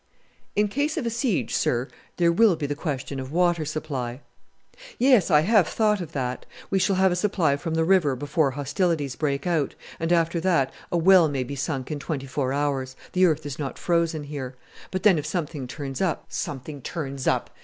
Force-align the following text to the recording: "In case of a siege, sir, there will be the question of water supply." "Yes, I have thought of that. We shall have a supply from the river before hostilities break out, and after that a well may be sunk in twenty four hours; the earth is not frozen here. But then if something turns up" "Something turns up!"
"In 0.55 0.67
case 0.67 0.97
of 0.97 1.05
a 1.05 1.11
siege, 1.11 1.53
sir, 1.53 1.87
there 2.17 2.31
will 2.31 2.55
be 2.55 2.65
the 2.65 2.73
question 2.73 3.19
of 3.19 3.31
water 3.31 3.63
supply." 3.65 4.21
"Yes, 4.97 5.29
I 5.29 5.41
have 5.41 5.67
thought 5.67 6.01
of 6.01 6.13
that. 6.13 6.47
We 6.71 6.79
shall 6.79 6.95
have 6.95 7.11
a 7.11 7.15
supply 7.15 7.55
from 7.55 7.75
the 7.75 7.83
river 7.83 8.15
before 8.15 8.49
hostilities 8.49 9.15
break 9.15 9.45
out, 9.45 9.75
and 9.99 10.11
after 10.11 10.39
that 10.39 10.73
a 10.91 10.97
well 10.97 11.29
may 11.29 11.43
be 11.43 11.55
sunk 11.55 11.91
in 11.91 11.99
twenty 11.99 12.25
four 12.25 12.51
hours; 12.51 12.95
the 13.13 13.27
earth 13.27 13.45
is 13.45 13.59
not 13.59 13.77
frozen 13.77 14.23
here. 14.23 14.55
But 14.89 15.03
then 15.03 15.19
if 15.19 15.25
something 15.27 15.67
turns 15.67 16.01
up" 16.01 16.25
"Something 16.29 16.81
turns 16.81 17.27
up!" 17.27 17.51